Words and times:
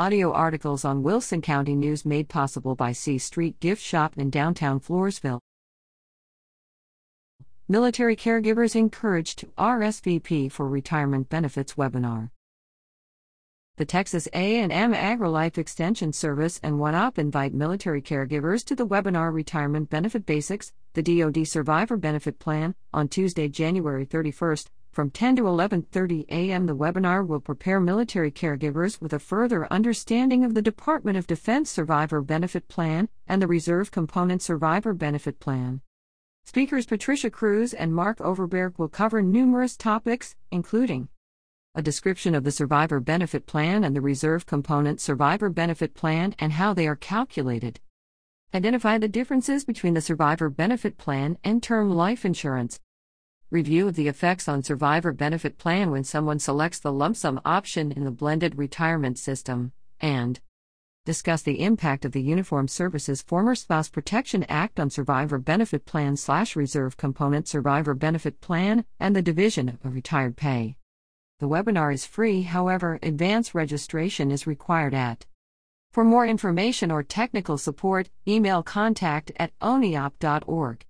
Audio 0.00 0.32
articles 0.32 0.82
on 0.82 1.02
Wilson 1.02 1.42
County 1.42 1.74
News 1.74 2.06
made 2.06 2.30
possible 2.30 2.74
by 2.74 2.90
C 2.90 3.18
Street 3.18 3.60
Gift 3.60 3.82
Shop 3.82 4.16
in 4.16 4.30
downtown 4.30 4.80
Floresville. 4.80 5.40
Military 7.68 8.16
caregivers 8.16 8.74
encouraged 8.74 9.40
to 9.40 9.48
RSVP 9.58 10.50
for 10.50 10.66
retirement 10.66 11.28
benefits 11.28 11.74
webinar. 11.74 12.30
The 13.76 13.84
Texas 13.84 14.26
A&M 14.32 14.70
AgriLife 14.70 15.58
Extension 15.58 16.14
Service 16.14 16.58
and 16.62 16.76
OneOp 16.76 17.18
invite 17.18 17.52
military 17.52 18.00
caregivers 18.00 18.64
to 18.64 18.74
the 18.74 18.86
webinar 18.86 19.34
Retirement 19.34 19.90
Benefit 19.90 20.24
Basics, 20.24 20.72
the 20.94 21.02
DoD 21.02 21.46
Survivor 21.46 21.98
Benefit 21.98 22.38
Plan, 22.38 22.74
on 22.94 23.06
Tuesday, 23.08 23.48
January 23.48 24.06
31st, 24.06 24.68
from 24.90 25.10
10 25.10 25.36
to 25.36 25.42
11:30 25.42 26.26
a.m. 26.28 26.66
The 26.66 26.76
webinar 26.76 27.26
will 27.26 27.40
prepare 27.40 27.80
military 27.80 28.30
caregivers 28.30 29.00
with 29.00 29.12
a 29.12 29.18
further 29.18 29.66
understanding 29.72 30.44
of 30.44 30.54
the 30.54 30.62
Department 30.62 31.16
of 31.16 31.26
Defense 31.26 31.70
Survivor 31.70 32.20
Benefit 32.22 32.68
Plan 32.68 33.08
and 33.26 33.40
the 33.40 33.46
Reserve 33.46 33.90
Component 33.90 34.42
Survivor 34.42 34.92
Benefit 34.92 35.38
Plan. 35.38 35.80
Speakers 36.44 36.86
Patricia 36.86 37.30
Cruz 37.30 37.72
and 37.72 37.94
Mark 37.94 38.18
Overberg 38.18 38.78
will 38.78 38.88
cover 38.88 39.22
numerous 39.22 39.76
topics, 39.76 40.34
including 40.50 41.08
a 41.76 41.82
description 41.82 42.34
of 42.34 42.42
the 42.42 42.50
Survivor 42.50 42.98
Benefit 42.98 43.46
Plan 43.46 43.84
and 43.84 43.94
the 43.94 44.00
Reserve 44.00 44.44
Component 44.44 45.00
Survivor 45.00 45.48
Benefit 45.50 45.94
Plan 45.94 46.34
and 46.40 46.54
how 46.54 46.74
they 46.74 46.88
are 46.88 46.96
calculated. 46.96 47.78
Identify 48.52 48.98
the 48.98 49.06
differences 49.06 49.64
between 49.64 49.94
the 49.94 50.00
Survivor 50.00 50.50
Benefit 50.50 50.98
Plan 50.98 51.38
and 51.44 51.62
term 51.62 51.94
life 51.94 52.24
insurance. 52.24 52.80
Review 53.50 53.88
of 53.88 53.96
the 53.96 54.06
effects 54.06 54.46
on 54.46 54.62
Survivor 54.62 55.10
Benefit 55.12 55.58
Plan 55.58 55.90
when 55.90 56.04
someone 56.04 56.38
selects 56.38 56.78
the 56.78 56.92
lump 56.92 57.16
sum 57.16 57.40
option 57.44 57.90
in 57.90 58.04
the 58.04 58.12
blended 58.12 58.56
retirement 58.56 59.18
system. 59.18 59.72
And 60.00 60.38
discuss 61.04 61.42
the 61.42 61.60
impact 61.60 62.04
of 62.04 62.12
the 62.12 62.22
Uniform 62.22 62.68
Services 62.68 63.22
Former 63.22 63.56
Spouse 63.56 63.88
Protection 63.88 64.44
Act 64.44 64.78
on 64.78 64.88
Survivor 64.88 65.38
Benefit 65.38 65.84
Plan 65.84 66.16
slash 66.16 66.54
Reserve 66.54 66.96
Component 66.96 67.48
Survivor 67.48 67.92
Benefit 67.92 68.40
Plan 68.40 68.84
and 69.00 69.16
the 69.16 69.22
division 69.22 69.80
of 69.82 69.94
retired 69.94 70.36
pay. 70.36 70.76
The 71.40 71.48
webinar 71.48 71.92
is 71.92 72.06
free, 72.06 72.42
however, 72.42 73.00
advance 73.02 73.52
registration 73.52 74.30
is 74.30 74.46
required 74.46 74.94
at. 74.94 75.26
For 75.90 76.04
more 76.04 76.24
information 76.24 76.92
or 76.92 77.02
technical 77.02 77.58
support, 77.58 78.10
email 78.28 78.62
contact 78.62 79.32
at 79.38 79.58
oneop.org. 79.58 80.86